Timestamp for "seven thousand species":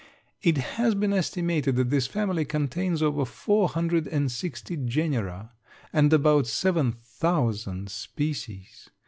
6.47-8.89